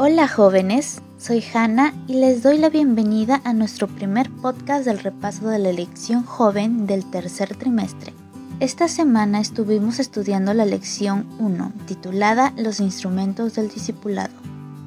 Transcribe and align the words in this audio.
Hola 0.00 0.28
jóvenes, 0.28 1.02
soy 1.18 1.42
Hanna 1.52 1.92
y 2.06 2.20
les 2.20 2.44
doy 2.44 2.58
la 2.58 2.70
bienvenida 2.70 3.40
a 3.42 3.52
nuestro 3.52 3.88
primer 3.88 4.30
podcast 4.30 4.84
del 4.84 5.00
repaso 5.00 5.48
de 5.48 5.58
la 5.58 5.72
lección 5.72 6.22
joven 6.22 6.86
del 6.86 7.04
tercer 7.04 7.56
trimestre. 7.56 8.12
Esta 8.60 8.86
semana 8.86 9.40
estuvimos 9.40 9.98
estudiando 9.98 10.54
la 10.54 10.66
lección 10.66 11.26
1, 11.40 11.72
titulada 11.86 12.54
Los 12.56 12.78
instrumentos 12.78 13.56
del 13.56 13.70
discipulado. 13.70 14.32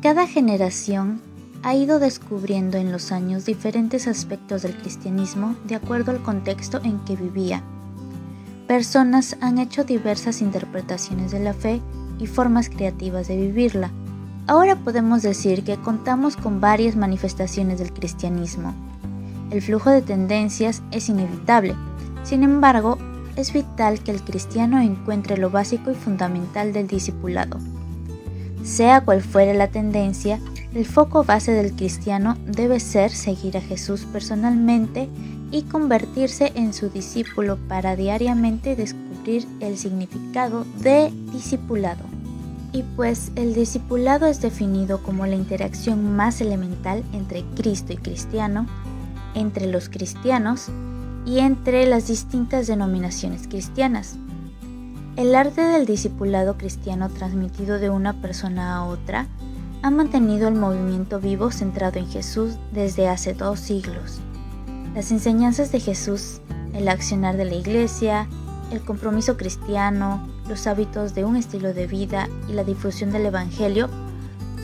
Cada 0.02 0.28
generación 0.28 1.20
ha 1.62 1.76
ido 1.76 2.00
descubriendo 2.00 2.78
en 2.78 2.94
los 2.94 3.12
años 3.12 3.44
diferentes 3.44 4.08
aspectos 4.08 4.62
del 4.62 4.78
cristianismo 4.78 5.58
de 5.66 5.76
acuerdo 5.76 6.12
al 6.12 6.24
contexto 6.24 6.80
en 6.86 7.00
que 7.00 7.18
vivía. 7.18 7.62
Personas 8.66 9.36
han 9.42 9.60
hecho 9.60 9.84
diversas 9.84 10.42
interpretaciones 10.42 11.32
de 11.32 11.42
la 11.42 11.54
fe 11.54 11.82
y 12.18 12.28
formas 12.28 12.70
creativas 12.70 13.28
de 13.28 13.36
vivirla 13.36 13.92
Ahora 14.52 14.76
podemos 14.76 15.22
decir 15.22 15.64
que 15.64 15.78
contamos 15.78 16.36
con 16.36 16.60
varias 16.60 16.98
manifestaciones 16.98 17.80
del 17.80 17.94
cristianismo. 17.94 18.76
El 19.50 19.62
flujo 19.62 19.90
de 19.90 20.02
tendencias 20.02 20.84
es 20.92 21.08
inevitable, 21.08 21.74
sin 22.24 22.44
embargo, 22.44 22.98
es 23.38 23.54
vital 23.54 24.04
que 24.04 24.12
el 24.12 24.22
cristiano 24.22 24.82
encuentre 24.82 25.38
lo 25.38 25.52
básico 25.52 25.90
y 25.90 25.96
fundamental 25.96 26.74
del 26.74 26.88
discipulado. 26.88 27.60
Sea 28.62 29.06
cual 29.06 29.22
fuere 29.22 29.54
la 29.54 29.70
tendencia, 29.70 30.38
el 30.76 30.86
foco 30.86 31.24
base 31.24 31.54
del 31.54 31.72
cristiano 31.74 32.36
debe 32.46 32.82
ser 32.82 33.12
seguir 33.12 33.56
a 33.56 33.62
Jesús 33.62 34.06
personalmente 34.12 35.08
y 35.50 35.62
convertirse 35.62 36.52
en 36.56 36.74
su 36.74 36.90
discípulo 36.90 37.58
para 37.70 37.96
diariamente 37.96 38.76
descubrir 38.76 39.48
el 39.62 39.78
significado 39.78 40.66
de 40.82 41.10
discipulado. 41.32 42.11
Y 42.74 42.84
pues 42.84 43.32
el 43.36 43.54
discipulado 43.54 44.28
es 44.28 44.42
definido 44.42 45.04
como 45.04 45.26
la 45.26 45.36
interacción 45.36 46.16
más 46.16 46.40
elemental 46.40 47.04
entre 47.14 47.44
Cristo 47.56 47.94
y 47.94 47.98
cristiano, 47.98 48.66
entre 49.36 49.68
los 49.68 49.90
cristianos 49.90 50.68
y 51.26 51.40
entre 51.40 51.86
las 51.86 52.08
distintas 52.08 52.68
denominaciones 52.68 53.48
cristianas. 53.48 54.18
El 55.18 55.36
arte 55.36 55.62
del 55.62 55.86
discipulado 55.86 56.58
cristiano 56.58 57.10
transmitido 57.10 57.80
de 57.80 57.90
una 57.90 58.22
persona 58.22 58.78
a 58.78 58.86
otra 58.86 59.28
ha 59.84 59.90
mantenido 59.90 60.48
el 60.48 60.56
movimiento 60.56 61.20
vivo 61.20 61.52
centrado 61.52 62.00
en 62.00 62.08
Jesús 62.08 62.56
desde 62.72 63.10
hace 63.10 63.34
dos 63.34 63.60
siglos. 63.60 64.20
Las 64.96 65.12
enseñanzas 65.12 65.72
de 65.72 65.80
Jesús, 65.80 66.40
el 66.74 66.88
accionar 66.88 67.36
de 67.36 67.46
la 67.46 67.56
iglesia, 67.56 68.28
el 68.72 68.82
compromiso 68.82 69.38
cristiano, 69.38 70.26
los 70.52 70.68
hábitos 70.68 71.16
de 71.16 71.24
un 71.24 71.38
estilo 71.38 71.74
de 71.74 71.88
vida 71.88 72.28
y 72.50 72.52
la 72.52 72.66
difusión 72.66 73.10
del 73.12 73.26
Evangelio 73.26 73.90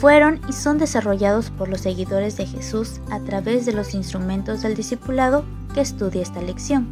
fueron 0.01 0.41
y 0.49 0.51
son 0.51 0.77
desarrollados 0.77 1.49
por 1.49 1.69
los 1.69 1.79
seguidores 1.79 2.35
de 2.35 2.45
Jesús 2.45 2.99
a 3.09 3.21
través 3.21 3.65
de 3.65 3.71
los 3.71 3.93
instrumentos 3.93 4.61
del 4.61 4.75
discipulado 4.75 5.45
que 5.73 5.79
estudia 5.79 6.21
esta 6.21 6.41
lección. 6.41 6.87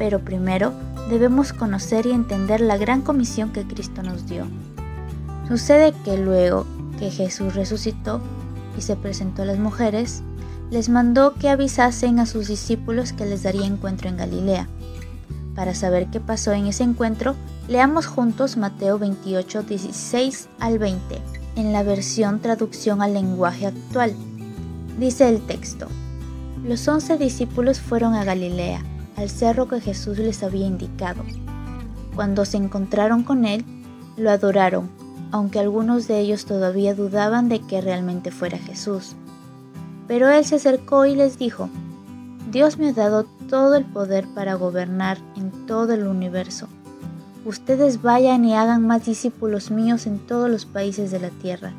Pero 0.00 0.18
primero 0.18 0.72
debemos 1.10 1.52
conocer 1.52 2.06
y 2.06 2.10
entender 2.10 2.60
la 2.60 2.76
gran 2.76 3.02
comisión 3.02 3.52
que 3.52 3.64
Cristo 3.64 4.02
nos 4.02 4.26
dio. 4.26 4.46
Sucede 5.46 5.94
que 6.04 6.18
luego 6.18 6.66
que 6.98 7.12
Jesús 7.12 7.54
resucitó 7.54 8.20
y 8.76 8.80
se 8.80 8.96
presentó 8.96 9.42
a 9.42 9.44
las 9.46 9.60
mujeres, 9.60 10.24
les 10.72 10.88
mandó 10.88 11.34
que 11.34 11.48
avisasen 11.48 12.18
a 12.18 12.26
sus 12.26 12.48
discípulos 12.48 13.12
que 13.12 13.26
les 13.26 13.44
daría 13.44 13.64
encuentro 13.66 14.08
en 14.08 14.16
Galilea 14.16 14.66
para 15.60 15.74
saber 15.74 16.06
qué 16.06 16.20
pasó 16.20 16.52
en 16.52 16.68
ese 16.68 16.84
encuentro, 16.84 17.36
leamos 17.68 18.06
juntos 18.06 18.56
Mateo 18.56 18.98
28, 18.98 19.64
16 19.64 20.48
al 20.58 20.78
20, 20.78 21.20
en 21.56 21.74
la 21.74 21.82
versión 21.82 22.40
traducción 22.40 23.02
al 23.02 23.12
lenguaje 23.12 23.66
actual. 23.66 24.14
Dice 24.98 25.28
el 25.28 25.42
texto, 25.42 25.86
Los 26.64 26.88
once 26.88 27.18
discípulos 27.18 27.78
fueron 27.78 28.14
a 28.14 28.24
Galilea, 28.24 28.82
al 29.18 29.28
cerro 29.28 29.68
que 29.68 29.82
Jesús 29.82 30.16
les 30.16 30.42
había 30.42 30.66
indicado. 30.66 31.22
Cuando 32.14 32.46
se 32.46 32.56
encontraron 32.56 33.22
con 33.22 33.44
él, 33.44 33.62
lo 34.16 34.30
adoraron, 34.30 34.88
aunque 35.30 35.58
algunos 35.58 36.08
de 36.08 36.20
ellos 36.20 36.46
todavía 36.46 36.94
dudaban 36.94 37.50
de 37.50 37.60
que 37.60 37.82
realmente 37.82 38.30
fuera 38.30 38.56
Jesús. 38.56 39.14
Pero 40.08 40.30
él 40.30 40.42
se 40.46 40.54
acercó 40.54 41.04
y 41.04 41.16
les 41.16 41.38
dijo, 41.38 41.68
Dios 42.50 42.78
me 42.78 42.88
ha 42.88 42.92
dado 42.94 43.26
todo 43.50 43.74
el 43.74 43.84
poder 43.84 44.26
para 44.28 44.54
gobernar 44.54 45.18
en 45.36 45.50
todo 45.66 45.92
el 45.92 46.06
universo. 46.06 46.68
Ustedes 47.44 48.00
vayan 48.00 48.44
y 48.44 48.54
hagan 48.54 48.86
más 48.86 49.04
discípulos 49.04 49.72
míos 49.72 50.06
en 50.06 50.20
todos 50.20 50.48
los 50.48 50.66
países 50.66 51.10
de 51.10 51.18
la 51.18 51.30
tierra. 51.30 51.72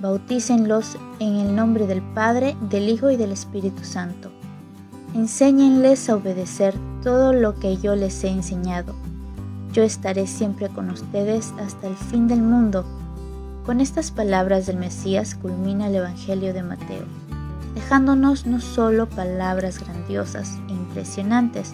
Bautícenlos 0.00 0.96
en 1.18 1.36
el 1.36 1.56
nombre 1.56 1.88
del 1.88 2.02
Padre, 2.02 2.56
del 2.70 2.88
Hijo 2.88 3.10
y 3.10 3.16
del 3.16 3.32
Espíritu 3.32 3.84
Santo. 3.84 4.30
Enséñenles 5.14 6.08
a 6.08 6.14
obedecer 6.14 6.74
todo 7.02 7.32
lo 7.32 7.56
que 7.56 7.76
yo 7.78 7.96
les 7.96 8.22
he 8.22 8.28
enseñado. 8.28 8.94
Yo 9.72 9.82
estaré 9.82 10.28
siempre 10.28 10.68
con 10.68 10.88
ustedes 10.88 11.52
hasta 11.58 11.88
el 11.88 11.96
fin 11.96 12.28
del 12.28 12.42
mundo. 12.42 12.84
Con 13.66 13.80
estas 13.80 14.12
palabras 14.12 14.66
del 14.66 14.76
Mesías 14.76 15.34
culmina 15.34 15.88
el 15.88 15.96
Evangelio 15.96 16.54
de 16.54 16.62
Mateo 16.62 17.06
dejándonos 17.74 18.46
no 18.46 18.60
solo 18.60 19.08
palabras 19.08 19.78
grandiosas 19.78 20.58
impresionantes, 20.92 21.72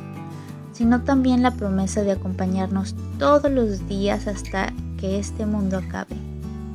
sino 0.73 1.03
también 1.03 1.43
la 1.43 1.51
promesa 1.51 2.03
de 2.03 2.13
acompañarnos 2.13 2.95
todos 3.19 3.51
los 3.51 3.89
días 3.89 4.29
hasta 4.29 4.73
que 4.97 5.19
este 5.19 5.45
mundo 5.45 5.79
acabe. 5.79 6.15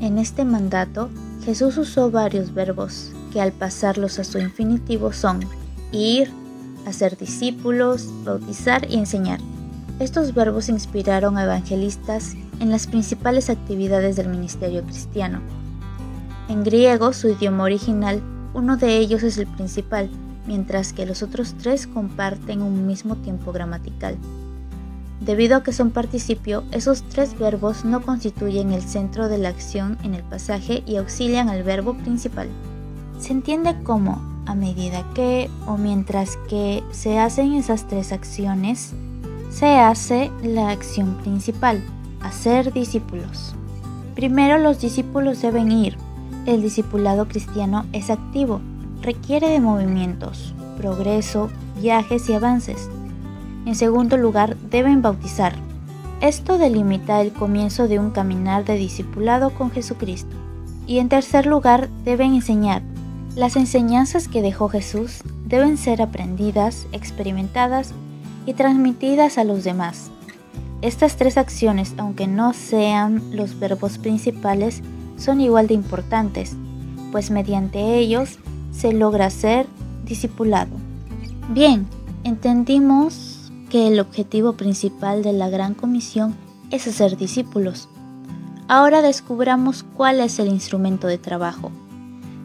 En 0.01 0.17
este 0.17 0.43
mandato, 0.43 1.09
Jesús 1.45 1.77
usó 1.77 2.11
varios 2.11 2.53
verbos 2.53 3.11
que 3.31 3.41
al 3.41 3.53
pasarlos 3.53 4.19
a 4.19 4.25
su 4.25 4.39
infinitivo 4.39 5.13
son 5.13 5.39
ir, 5.93 6.31
hacer 6.85 7.17
discípulos, 7.17 8.09
bautizar 8.25 8.85
y 8.89 8.97
enseñar. 8.97 9.39
Estos 9.99 10.33
verbos 10.33 10.67
inspiraron 10.67 11.37
a 11.37 11.43
evangelistas 11.43 12.35
en 12.59 12.71
las 12.71 12.87
principales 12.87 13.49
actividades 13.49 14.17
del 14.17 14.27
ministerio 14.27 14.83
cristiano. 14.83 15.39
En 16.49 16.63
griego, 16.63 17.13
su 17.13 17.29
idioma 17.29 17.63
original, 17.63 18.21
uno 18.53 18.75
de 18.75 18.97
ellos 18.97 19.23
es 19.23 19.37
el 19.37 19.47
principal, 19.47 20.09
mientras 20.45 20.93
que 20.93 21.05
los 21.05 21.23
otros 21.23 21.55
tres 21.57 21.87
comparten 21.87 22.61
un 22.61 22.85
mismo 22.85 23.15
tiempo 23.17 23.51
gramatical. 23.51 24.17
Debido 25.21 25.57
a 25.57 25.63
que 25.63 25.71
son 25.71 25.91
participio, 25.91 26.63
esos 26.71 27.03
tres 27.03 27.37
verbos 27.39 27.85
no 27.85 28.01
constituyen 28.01 28.73
el 28.73 28.81
centro 28.81 29.29
de 29.29 29.37
la 29.37 29.49
acción 29.49 29.97
en 30.03 30.15
el 30.15 30.23
pasaje 30.23 30.83
y 30.85 30.97
auxilian 30.97 31.47
al 31.47 31.63
verbo 31.63 31.93
principal. 31.93 32.49
Se 33.19 33.31
entiende 33.31 33.73
como, 33.83 34.21
a 34.45 34.53
medida 34.53 35.05
que 35.13 35.49
o 35.65 35.77
mientras 35.77 36.37
que 36.49 36.83
se 36.91 37.19
hacen 37.19 37.53
esas 37.53 37.87
tres 37.87 38.11
acciones, 38.11 38.91
se 39.49 39.77
hace 39.77 40.29
la 40.43 40.71
acción 40.71 41.15
principal, 41.19 41.81
hacer 42.21 42.73
discípulos. 42.73 43.55
Primero 44.15 44.57
los 44.57 44.81
discípulos 44.81 45.41
deben 45.41 45.71
ir, 45.71 45.95
el 46.45 46.61
discipulado 46.61 47.29
cristiano 47.29 47.85
es 47.93 48.09
activo, 48.09 48.59
requiere 49.03 49.49
de 49.49 49.59
movimientos, 49.59 50.55
progreso, 50.77 51.49
viajes 51.79 52.27
y 52.29 52.33
avances. 52.33 52.89
En 53.65 53.75
segundo 53.75 54.17
lugar, 54.17 54.57
deben 54.71 55.01
bautizar. 55.01 55.53
Esto 56.21 56.57
delimita 56.57 57.21
el 57.21 57.33
comienzo 57.33 57.87
de 57.87 57.99
un 57.99 58.11
caminar 58.11 58.63
de 58.63 58.75
discipulado 58.75 59.51
con 59.51 59.71
Jesucristo. 59.71 60.35
Y 60.87 60.99
en 60.99 61.09
tercer 61.09 61.45
lugar, 61.45 61.89
deben 62.05 62.33
enseñar. 62.33 62.81
Las 63.35 63.57
enseñanzas 63.57 64.27
que 64.27 64.41
dejó 64.41 64.69
Jesús 64.69 65.21
deben 65.45 65.77
ser 65.77 66.01
aprendidas, 66.01 66.87
experimentadas 66.93 67.93
y 68.45 68.53
transmitidas 68.53 69.37
a 69.37 69.43
los 69.43 69.63
demás. 69.63 70.11
Estas 70.81 71.17
tres 71.17 71.37
acciones, 71.37 71.93
aunque 71.97 72.27
no 72.27 72.53
sean 72.53 73.21
los 73.31 73.59
verbos 73.59 73.97
principales, 73.97 74.81
son 75.17 75.41
igual 75.41 75.67
de 75.67 75.73
importantes, 75.73 76.55
pues 77.11 77.31
mediante 77.31 77.97
ellos 77.97 78.39
se 78.75 78.93
logra 78.93 79.29
ser 79.29 79.67
discipulado. 80.05 80.71
Bien, 81.49 81.87
entendimos 82.23 83.51
que 83.69 83.87
el 83.87 83.99
objetivo 83.99 84.53
principal 84.53 85.23
de 85.23 85.33
la 85.33 85.49
Gran 85.49 85.73
Comisión 85.73 86.35
es 86.71 86.87
hacer 86.87 87.17
discípulos. 87.17 87.87
Ahora 88.67 89.01
descubramos 89.01 89.83
cuál 89.95 90.19
es 90.19 90.39
el 90.39 90.47
instrumento 90.47 91.07
de 91.07 91.17
trabajo. 91.17 91.71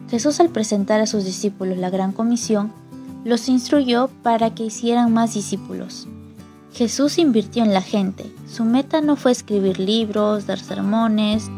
Jesús 0.09 0.39
al 0.39 0.49
presentar 0.49 1.01
a 1.01 1.07
sus 1.07 1.25
discípulos 1.25 1.77
la 1.77 1.89
Gran 1.89 2.11
Comisión, 2.11 2.71
los 3.25 3.47
instruyó 3.49 4.09
para 4.23 4.55
que 4.55 4.63
hicieran 4.63 5.13
más 5.13 5.33
discípulos. 5.33 6.07
Jesús 6.73 7.17
invirtió 7.17 7.63
en 7.63 7.73
la 7.73 7.81
gente. 7.81 8.31
Su 8.47 8.63
meta 8.63 9.01
no 9.01 9.15
fue 9.15 9.31
escribir 9.31 9.79
libros, 9.79 10.47
dar 10.47 10.59
sermones, 10.59 11.49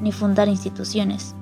ni 0.00 0.12
fundar 0.12 0.48
instituciones. 0.48 1.34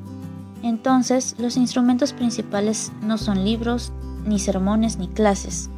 Entonces, 0.62 1.34
los 1.38 1.56
instrumentos 1.56 2.12
principales 2.12 2.92
no 3.02 3.18
son 3.18 3.44
libros, 3.44 3.92
ni 4.26 4.38
sermones, 4.38 4.98
ni 4.98 5.08
clases. 5.08 5.70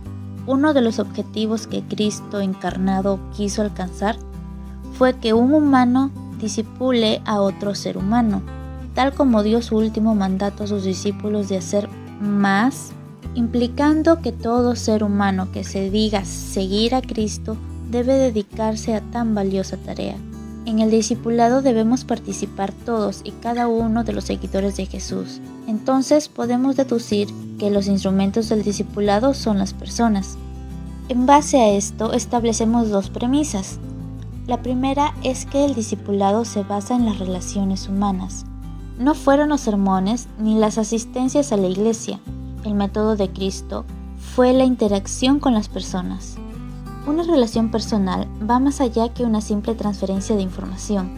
Uno 0.46 0.72
de 0.72 0.80
los 0.80 0.98
objetivos 0.98 1.66
que 1.66 1.82
Cristo 1.82 2.40
encarnado 2.40 3.20
quiso 3.36 3.62
alcanzar 3.62 4.16
fue 4.98 5.14
que 5.14 5.32
un 5.32 5.54
humano 5.54 6.10
disipule 6.40 7.22
a 7.24 7.40
otro 7.40 7.74
ser 7.74 7.96
humano. 7.98 8.42
tal 8.94 9.12
como 9.14 9.44
dio 9.44 9.62
su 9.62 9.76
último 9.76 10.16
mandato 10.16 10.64
a 10.64 10.66
sus 10.66 10.82
discípulos 10.82 11.48
de 11.48 11.58
hacer 11.58 11.88
más, 12.20 12.90
implicando 13.34 14.20
que 14.20 14.32
todo 14.32 14.74
ser 14.74 15.04
humano 15.04 15.52
que 15.52 15.62
se 15.62 15.90
diga 15.90 16.24
seguir 16.24 16.96
a 16.96 17.00
Cristo 17.00 17.56
debe 17.88 18.14
dedicarse 18.14 18.94
a 18.94 19.00
tan 19.00 19.34
valiosa 19.34 19.76
tarea. 19.76 20.16
En 20.66 20.78
el 20.78 20.90
discipulado 20.90 21.62
debemos 21.62 22.04
participar 22.04 22.72
todos 22.72 23.22
y 23.24 23.30
cada 23.32 23.66
uno 23.66 24.04
de 24.04 24.12
los 24.12 24.24
seguidores 24.24 24.76
de 24.76 24.86
Jesús. 24.86 25.40
Entonces 25.66 26.28
podemos 26.28 26.76
deducir 26.76 27.28
que 27.58 27.70
los 27.70 27.86
instrumentos 27.86 28.48
del 28.48 28.62
discipulado 28.62 29.32
son 29.32 29.58
las 29.58 29.72
personas. 29.72 30.36
En 31.08 31.26
base 31.26 31.58
a 31.58 31.70
esto 31.70 32.12
establecemos 32.12 32.90
dos 32.90 33.08
premisas. 33.10 33.78
La 34.46 34.62
primera 34.62 35.14
es 35.22 35.46
que 35.46 35.64
el 35.64 35.74
discipulado 35.74 36.44
se 36.44 36.62
basa 36.62 36.94
en 36.94 37.06
las 37.06 37.18
relaciones 37.18 37.88
humanas. 37.88 38.44
No 38.98 39.14
fueron 39.14 39.48
los 39.48 39.62
sermones 39.62 40.28
ni 40.38 40.58
las 40.58 40.76
asistencias 40.76 41.52
a 41.52 41.56
la 41.56 41.68
iglesia. 41.68 42.20
El 42.64 42.74
método 42.74 43.16
de 43.16 43.30
Cristo 43.30 43.86
fue 44.34 44.52
la 44.52 44.64
interacción 44.64 45.40
con 45.40 45.54
las 45.54 45.68
personas. 45.68 46.36
Una 47.06 47.22
relación 47.22 47.70
personal 47.70 48.28
va 48.48 48.58
más 48.58 48.80
allá 48.80 49.12
que 49.12 49.24
una 49.24 49.40
simple 49.40 49.74
transferencia 49.74 50.36
de 50.36 50.42
información. 50.42 51.10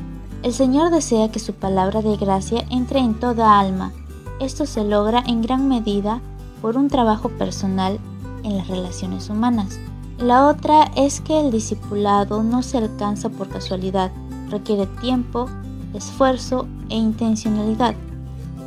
El 0.42 0.52
Señor 0.52 0.90
desea 0.90 1.30
que 1.30 1.38
su 1.38 1.54
palabra 1.54 2.02
de 2.02 2.16
gracia 2.16 2.64
entre 2.70 2.98
en 2.98 3.19
toda 3.19 3.60
alma. 3.60 3.92
Esto 4.40 4.66
se 4.66 4.84
logra 4.84 5.22
en 5.26 5.40
gran 5.40 5.69
medida 5.69 6.20
por 6.60 6.76
un 6.76 6.88
trabajo 6.88 7.28
personal 7.28 7.98
en 8.42 8.56
las 8.56 8.69
relaciones 8.69 9.30
humanas. 9.30 9.78
La 10.19 10.46
otra 10.46 10.84
es 10.96 11.20
que 11.20 11.40
el 11.40 11.50
discipulado 11.50 12.42
no 12.42 12.62
se 12.62 12.78
alcanza 12.78 13.28
por 13.28 13.48
casualidad, 13.48 14.10
requiere 14.50 14.86
tiempo, 14.86 15.48
esfuerzo 15.94 16.66
e 16.88 16.96
intencionalidad. 16.96 17.94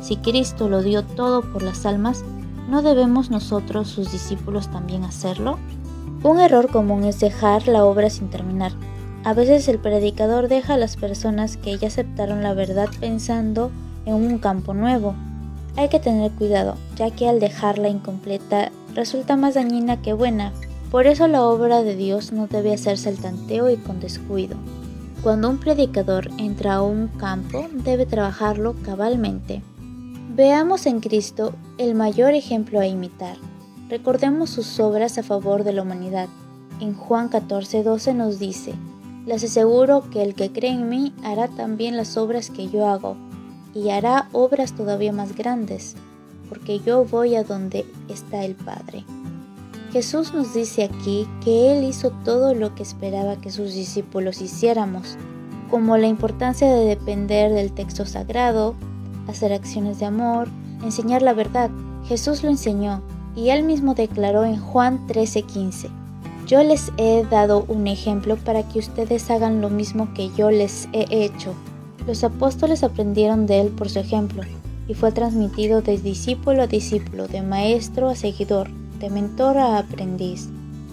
Si 0.00 0.16
Cristo 0.16 0.68
lo 0.68 0.82
dio 0.82 1.04
todo 1.04 1.42
por 1.42 1.62
las 1.62 1.86
almas, 1.86 2.24
¿no 2.68 2.82
debemos 2.82 3.30
nosotros, 3.30 3.88
sus 3.88 4.12
discípulos, 4.12 4.68
también 4.68 5.04
hacerlo? 5.04 5.58
Un 6.26 6.40
error 6.40 6.66
común 6.72 7.04
es 7.04 7.20
dejar 7.20 7.68
la 7.68 7.84
obra 7.84 8.10
sin 8.10 8.30
terminar. 8.30 8.72
A 9.22 9.32
veces 9.32 9.68
el 9.68 9.78
predicador 9.78 10.48
deja 10.48 10.74
a 10.74 10.76
las 10.76 10.96
personas 10.96 11.56
que 11.56 11.78
ya 11.78 11.86
aceptaron 11.86 12.42
la 12.42 12.52
verdad 12.52 12.88
pensando 12.98 13.70
en 14.06 14.14
un 14.14 14.38
campo 14.38 14.74
nuevo. 14.74 15.14
Hay 15.76 15.88
que 15.88 16.00
tener 16.00 16.32
cuidado, 16.32 16.74
ya 16.96 17.12
que 17.12 17.28
al 17.28 17.38
dejarla 17.38 17.90
incompleta 17.90 18.72
resulta 18.92 19.36
más 19.36 19.54
dañina 19.54 20.02
que 20.02 20.14
buena. 20.14 20.52
Por 20.90 21.06
eso 21.06 21.28
la 21.28 21.44
obra 21.44 21.84
de 21.84 21.94
Dios 21.94 22.32
no 22.32 22.48
debe 22.48 22.74
hacerse 22.74 23.08
al 23.08 23.18
tanteo 23.18 23.70
y 23.70 23.76
con 23.76 24.00
descuido. 24.00 24.56
Cuando 25.22 25.48
un 25.48 25.58
predicador 25.58 26.28
entra 26.38 26.74
a 26.74 26.82
un 26.82 27.06
campo, 27.06 27.68
debe 27.72 28.04
trabajarlo 28.04 28.74
cabalmente. 28.82 29.62
Veamos 30.34 30.86
en 30.86 30.98
Cristo 30.98 31.54
el 31.78 31.94
mayor 31.94 32.34
ejemplo 32.34 32.80
a 32.80 32.86
imitar. 32.88 33.36
Recordemos 33.88 34.50
sus 34.50 34.80
obras 34.80 35.16
a 35.16 35.22
favor 35.22 35.62
de 35.62 35.72
la 35.72 35.82
humanidad. 35.82 36.28
En 36.80 36.94
Juan 36.94 37.30
14:12 37.30 38.14
nos 38.14 38.40
dice, 38.40 38.74
Les 39.26 39.44
aseguro 39.44 40.10
que 40.10 40.24
el 40.24 40.34
que 40.34 40.50
cree 40.50 40.72
en 40.72 40.88
mí 40.88 41.14
hará 41.22 41.46
también 41.46 41.96
las 41.96 42.16
obras 42.16 42.50
que 42.50 42.68
yo 42.68 42.88
hago, 42.88 43.16
y 43.74 43.90
hará 43.90 44.28
obras 44.32 44.72
todavía 44.72 45.12
más 45.12 45.36
grandes, 45.36 45.94
porque 46.48 46.80
yo 46.80 47.04
voy 47.04 47.36
a 47.36 47.44
donde 47.44 47.86
está 48.08 48.44
el 48.44 48.56
Padre. 48.56 49.04
Jesús 49.92 50.34
nos 50.34 50.52
dice 50.52 50.82
aquí 50.82 51.28
que 51.44 51.72
Él 51.72 51.84
hizo 51.84 52.10
todo 52.24 52.54
lo 52.54 52.74
que 52.74 52.82
esperaba 52.82 53.36
que 53.36 53.52
sus 53.52 53.72
discípulos 53.72 54.42
hiciéramos, 54.42 55.16
como 55.70 55.96
la 55.96 56.08
importancia 56.08 56.72
de 56.72 56.86
depender 56.86 57.52
del 57.52 57.72
texto 57.72 58.04
sagrado, 58.04 58.74
hacer 59.28 59.52
acciones 59.52 60.00
de 60.00 60.06
amor, 60.06 60.48
enseñar 60.82 61.22
la 61.22 61.34
verdad. 61.34 61.70
Jesús 62.08 62.42
lo 62.42 62.50
enseñó 62.50 63.02
y 63.36 63.50
él 63.50 63.62
mismo 63.62 63.94
declaró 63.94 64.44
en 64.44 64.58
Juan 64.58 65.06
13:15, 65.06 65.88
Yo 66.46 66.62
les 66.64 66.90
he 66.96 67.24
dado 67.30 67.64
un 67.68 67.86
ejemplo 67.86 68.36
para 68.36 68.62
que 68.66 68.78
ustedes 68.78 69.30
hagan 69.30 69.60
lo 69.60 69.68
mismo 69.68 70.12
que 70.14 70.30
yo 70.36 70.50
les 70.50 70.88
he 70.92 71.06
hecho. 71.10 71.54
Los 72.06 72.24
apóstoles 72.24 72.82
aprendieron 72.82 73.46
de 73.46 73.60
él 73.60 73.68
por 73.68 73.90
su 73.90 73.98
ejemplo, 73.98 74.42
y 74.88 74.94
fue 74.94 75.12
transmitido 75.12 75.82
de 75.82 75.98
discípulo 75.98 76.62
a 76.62 76.66
discípulo, 76.66 77.28
de 77.28 77.42
maestro 77.42 78.08
a 78.08 78.14
seguidor, 78.14 78.70
de 79.00 79.10
mentor 79.10 79.58
a 79.58 79.78
aprendiz. 79.78 80.48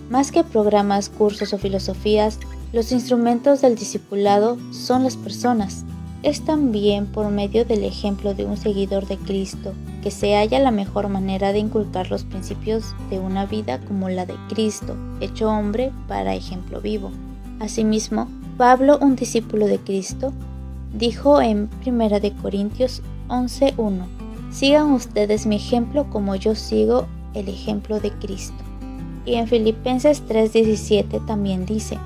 Más 0.09 0.31
que 0.31 0.43
programas, 0.43 1.09
cursos 1.09 1.53
o 1.53 1.57
filosofías, 1.57 2.39
los 2.73 2.91
instrumentos 2.91 3.61
del 3.61 3.75
discipulado 3.75 4.57
son 4.71 5.03
las 5.03 5.15
personas. 5.15 5.85
Es 6.23 6.39
también 6.45 7.05
por 7.07 7.29
medio 7.31 7.65
del 7.65 7.83
ejemplo 7.83 8.33
de 8.33 8.45
un 8.45 8.55
seguidor 8.55 9.05
de 9.07 9.17
Cristo 9.17 9.73
que 10.01 10.09
se 10.09 10.35
halla 10.35 10.57
la 10.59 10.71
mejor 10.71 11.09
manera 11.09 11.51
de 11.51 11.59
inculcar 11.59 12.09
los 12.09 12.23
principios 12.23 12.95
de 13.09 13.19
una 13.19 13.45
vida 13.45 13.79
como 13.81 14.07
la 14.07 14.25
de 14.25 14.35
Cristo, 14.47 14.95
hecho 15.19 15.49
hombre 15.49 15.91
para 16.07 16.33
ejemplo 16.33 16.79
vivo. 16.79 17.11
Asimismo, 17.59 18.29
Pablo, 18.57 18.97
un 19.01 19.17
discípulo 19.17 19.67
de 19.67 19.79
Cristo, 19.79 20.31
dijo 20.93 21.41
en 21.41 21.69
1 21.85 22.41
Corintios 22.41 23.01
11:1, 23.27 24.07
Sigan 24.49 24.91
ustedes 24.91 25.45
mi 25.45 25.57
ejemplo 25.57 26.09
como 26.09 26.35
yo 26.37 26.55
sigo 26.55 27.05
el 27.33 27.49
ejemplo 27.49 27.99
de 27.99 28.11
Cristo. 28.11 28.63
Y 29.25 29.33
en 29.35 29.47
Filipenses 29.47 30.23
3:17 30.25 31.25
también 31.25 31.65
dice, 31.65 31.97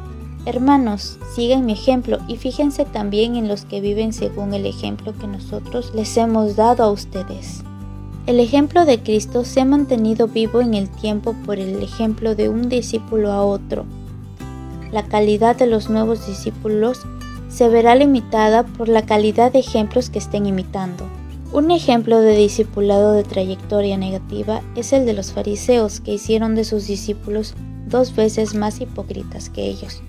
Hermanos, 0.48 1.18
sigan 1.36 1.66
mi 1.66 1.74
ejemplo 1.74 2.20
y 2.30 2.38
fíjense 2.38 2.86
también 2.86 3.36
en 3.36 3.50
los 3.50 3.66
que 3.66 3.82
viven 3.82 4.14
según 4.14 4.54
el 4.54 4.66
ejemplo 4.66 5.14
que 5.20 5.28
nosotros 5.28 5.92
les 5.94 6.16
hemos 6.16 6.56
dado 6.56 6.84
a 6.84 6.90
ustedes. 6.90 7.64
El 8.28 8.40
ejemplo 8.40 8.86
de 8.86 9.04
Cristo 9.04 9.44
se 9.44 9.60
ha 9.60 9.66
mantenido 9.66 10.30
vivo 10.30 10.62
en 10.62 10.74
el 10.74 10.88
tiempo 10.88 11.36
por 11.46 11.60
el 11.60 11.84
ejemplo 11.84 12.34
de 12.34 12.48
un 12.48 12.70
discípulo 12.70 13.34
a 13.34 13.44
otro. 13.44 13.84
La 14.94 15.04
calidad 15.04 15.58
de 15.58 15.68
los 15.68 15.90
nuevos 15.90 16.26
discípulos 16.26 17.02
se 17.50 17.68
verá 17.68 17.96
limitada 17.96 18.64
por 18.64 18.88
la 18.88 19.06
calidad 19.06 19.52
de 19.52 19.60
ejemplos 19.60 20.10
que 20.10 20.20
estén 20.20 20.46
imitando. 20.46 21.04
Un 21.52 21.72
ejemplo 21.72 22.22
de 22.22 22.38
discipulado 22.38 23.12
de 23.12 23.26
trayectoria 23.26 23.98
negativa 23.98 24.62
es 24.78 24.94
el 24.94 25.06
de 25.06 25.12
los 25.12 25.34
fariseos 25.34 26.00
que 26.00 26.14
hicieron 26.14 26.56
de 26.56 26.64
sus 26.64 26.88
discípulos 26.88 27.54
dos 27.90 28.16
veces 28.16 28.56
más 28.56 28.80
hipócritas 28.80 29.50
que 29.50 29.66
ellos. 29.66 30.02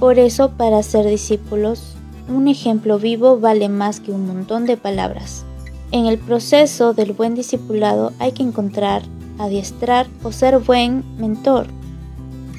Por 0.00 0.18
eso, 0.18 0.52
para 0.52 0.82
ser 0.82 1.04
discípulos, 1.06 1.94
un 2.26 2.48
ejemplo 2.48 2.98
vivo 2.98 3.38
vale 3.38 3.68
más 3.68 4.00
que 4.00 4.12
un 4.12 4.26
montón 4.26 4.64
de 4.64 4.78
palabras. 4.78 5.44
En 5.92 6.06
el 6.06 6.18
proceso 6.18 6.94
del 6.94 7.12
buen 7.12 7.34
discipulado 7.34 8.12
hay 8.18 8.32
que 8.32 8.42
encontrar, 8.42 9.02
adiestrar 9.38 10.06
o 10.22 10.32
ser 10.32 10.58
buen 10.58 11.04
mentor. 11.18 11.66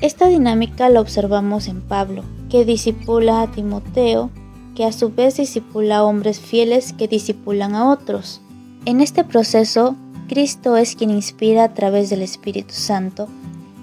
Esta 0.01 0.27
dinámica 0.27 0.87
la 0.89 1.01
observamos 1.01 1.67
en 1.67 1.81
Pablo, 1.81 2.23
que 2.47 2.63
disipula 2.63 3.41
a 3.41 3.51
Timoteo, 3.51 4.29
que 4.75 4.85
a 4.85 4.91
su 4.91 5.09
vez 5.09 5.37
disipula 5.37 5.97
a 5.97 6.03
hombres 6.03 6.39
fieles 6.39 6.93
que 6.93 7.07
disipulan 7.07 7.73
a 7.73 7.89
otros. 7.89 8.39
En 8.85 9.01
este 9.01 9.23
proceso, 9.23 9.95
Cristo 10.27 10.77
es 10.77 10.95
quien 10.95 11.09
inspira 11.09 11.63
a 11.63 11.73
través 11.73 12.11
del 12.11 12.21
Espíritu 12.21 12.75
Santo 12.75 13.27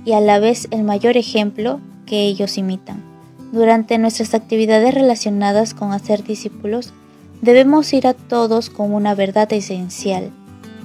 y 0.05 0.13
a 0.13 0.21
la 0.21 0.39
vez 0.39 0.69
el 0.71 0.85
mayor 0.85 1.17
ejemplo 1.17 1.81
que 2.07 2.23
ellos 2.27 2.57
imitan. 2.57 3.18
Durante 3.53 3.97
nuestras 3.97 4.35
actividades 4.35 4.93
relacionadas 4.93 5.73
con 5.73 5.93
hacer 5.93 6.23
discípulos, 6.23 6.93
debemos 7.41 7.91
ir 7.95 8.07
a 8.07 8.13
todos 8.13 8.69
con 8.69 8.93
una 8.93 9.15
verdad 9.15 9.51
esencial. 9.55 10.31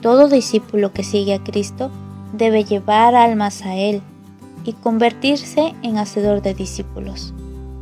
Todo 0.01 0.29
discípulo 0.29 0.93
que 0.93 1.03
sigue 1.03 1.33
a 1.33 1.43
Cristo 1.43 1.91
debe 2.31 2.63
llevar 2.63 3.15
almas 3.15 3.63
a 3.63 3.75
Él 3.75 4.01
y 4.63 4.73
convertirse 4.73 5.73
en 5.83 5.97
hacedor 5.97 6.41
de 6.41 6.53
discípulos. 6.53 7.33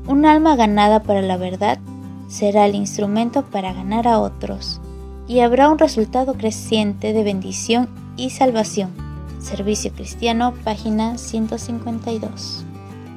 Un 0.08 0.26
alma 0.26 0.56
ganada 0.56 1.04
para 1.04 1.22
la 1.22 1.38
verdad 1.38 1.78
será 2.28 2.66
el 2.66 2.74
instrumento 2.74 3.44
para 3.44 3.74
ganar 3.74 4.08
a 4.08 4.20
otros 4.20 4.82
y 5.28 5.42
habrá 5.42 5.70
un 5.70 5.78
resultado 5.78 6.34
creciente 6.34 7.14
de 7.14 7.24
bendición 7.24 7.88
y 8.18 8.32
salvación. 8.32 8.90
Servicio 9.40 9.92
Cristiano, 9.92 10.56
página 10.64 11.20
152 11.20 12.66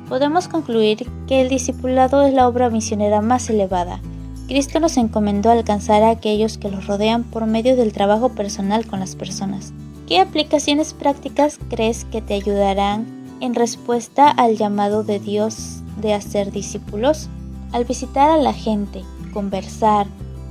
podemos 0.08 0.48
concluir 0.48 1.10
que 1.26 1.40
el 1.40 1.48
discipulado 1.48 2.22
es 2.22 2.34
la 2.34 2.48
obra 2.48 2.70
misionera 2.70 3.20
más 3.20 3.48
elevada. 3.50 4.00
Cristo 4.46 4.78
nos 4.78 4.96
encomendó 4.98 5.50
alcanzar 5.50 6.02
a 6.02 6.10
aquellos 6.10 6.58
que 6.58 6.70
los 6.70 6.86
rodean 6.86 7.24
por 7.24 7.46
medio 7.46 7.76
del 7.76 7.92
trabajo 7.92 8.30
personal 8.30 8.86
con 8.86 9.00
las 9.00 9.16
personas. 9.16 9.72
¿Qué 10.06 10.20
aplicaciones 10.20 10.92
prácticas 10.92 11.58
crees 11.70 12.04
que 12.04 12.20
te 12.20 12.34
ayudarán 12.34 13.06
en 13.40 13.54
respuesta 13.54 14.28
al 14.28 14.56
llamado 14.56 15.02
de 15.02 15.18
Dios 15.18 15.82
de 16.00 16.12
hacer 16.12 16.52
discípulos? 16.52 17.28
Al 17.72 17.86
visitar 17.86 18.30
a 18.30 18.36
la 18.36 18.52
gente, 18.52 19.02
conversar, 19.32 20.06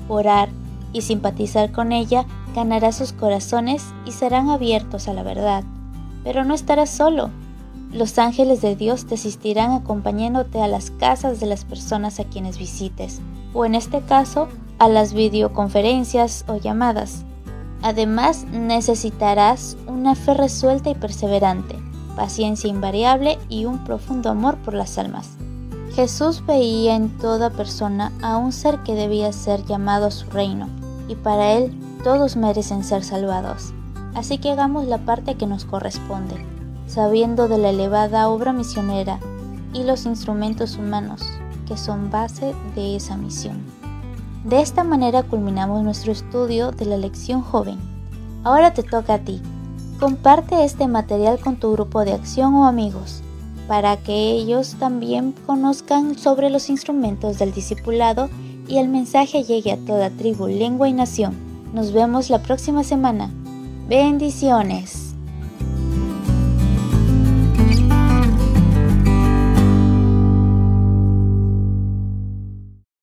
orar 0.10 0.50
y 0.92 1.02
simpatizar 1.02 1.72
con 1.72 1.92
ella, 1.92 2.26
ganarás 2.56 2.98
sus 2.98 3.14
corazones 3.14 3.84
y 4.06 4.12
serán 4.12 4.50
abiertos 4.50 5.08
a 5.08 5.14
la 5.14 5.22
verdad. 5.22 5.64
Pero 6.24 6.44
no 6.44 6.56
estarás 6.56 6.90
solo, 6.90 7.30
los 7.94 8.18
ángeles 8.18 8.62
de 8.62 8.76
Dios 8.76 9.06
te 9.06 9.16
asistirán 9.16 9.72
acompañándote 9.72 10.62
a 10.62 10.68
las 10.68 10.92
casas 10.92 11.40
de 11.40 11.46
las 11.46 11.64
personas 11.64 12.20
a 12.20 12.24
quienes 12.24 12.58
visites, 12.58 13.22
o 13.54 13.66
en 13.66 13.76
este 13.76 14.02
caso, 14.02 14.48
a 14.80 14.88
las 14.88 15.14
videoconferencias 15.14 16.44
o 16.48 16.58
llamadas. 16.58 17.24
Además, 17.84 18.46
necesitarás 18.52 19.78
una 19.88 20.16
fe 20.16 20.34
resuelta 20.34 20.90
y 20.90 20.96
perseverante, 20.96 21.78
paciencia 22.16 22.70
invariable 22.70 23.38
y 23.50 23.66
un 23.66 23.84
profundo 23.84 24.30
amor 24.30 24.58
por 24.58 24.74
las 24.74 24.98
almas. 24.98 25.32
Jesús 25.94 26.44
veía 26.46 26.96
en 26.96 27.10
toda 27.20 27.52
persona 27.52 28.12
a 28.24 28.38
un 28.38 28.52
ser 28.52 28.80
que 28.80 28.96
debía 28.96 29.32
ser 29.32 29.64
llamado 29.66 30.08
a 30.08 30.12
su 30.12 30.28
reino, 30.32 30.68
y 31.08 31.16
para 31.16 31.54
él 31.54 31.78
todos 32.04 32.36
merecen 32.36 32.84
ser 32.84 33.04
salvados. 33.04 33.74
Así 34.16 34.40
que 34.40 34.52
hagamos 34.52 34.88
la 34.88 35.00
parte 35.00 35.36
que 35.36 35.46
nos 35.46 35.66
corresponde, 35.66 36.53
sabiendo 36.88 37.48
de 37.48 37.58
la 37.58 37.70
elevada 37.70 38.30
obra 38.30 38.54
misionera 38.54 39.20
y 39.74 39.84
los 39.84 40.06
instrumentos 40.06 40.78
humanos 40.78 41.22
que 41.68 41.78
son 41.78 42.10
base 42.10 42.54
de 42.76 42.96
esa 42.96 43.18
misión. 43.18 43.62
De 44.44 44.62
esta 44.62 44.84
manera 44.84 45.24
culminamos 45.24 45.84
nuestro 45.84 46.12
estudio 46.12 46.72
de 46.72 46.86
la 46.86 46.98
lección 46.98 47.42
joven. 47.42 47.78
Ahora 48.44 48.74
te 48.74 48.84
toca 48.84 49.16
a 49.16 49.20
ti. 49.20 49.42
Comparte 50.00 50.66
este 50.66 50.88
material 50.88 51.40
con 51.40 51.56
tu 51.56 51.72
grupo 51.72 52.04
de 52.04 52.14
acción 52.14 52.54
o 52.56 52.66
amigos 52.66 53.24
para 53.68 53.98
que 53.98 54.32
ellos 54.32 54.76
también 54.78 55.34
conozcan 55.46 56.18
sobre 56.18 56.50
los 56.50 56.70
instrumentos 56.70 57.40
del 57.40 57.54
discipulado 57.54 58.30
y 58.68 58.78
el 58.78 58.90
mensaje 58.90 59.44
llegue 59.44 59.72
a 59.72 59.78
toda 59.78 60.10
tribu, 60.10 60.48
lengua 60.48 60.90
y 60.90 60.94
nación. 60.94 61.34
Nos 61.74 61.92
vemos 61.92 62.30
la 62.30 62.42
próxima 62.42 62.84
semana. 62.84 63.30
Bendiciones. 63.88 65.03